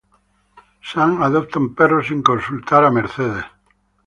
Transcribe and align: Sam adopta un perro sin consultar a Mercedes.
Sam 0.91 1.13
adopta 1.27 1.61
un 1.63 1.69
perro 1.77 1.99
sin 2.09 2.19
consultar 2.23 2.83
a 2.85 2.91
Mercedes. 2.99 3.45